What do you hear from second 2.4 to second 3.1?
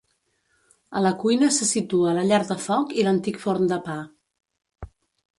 de foc i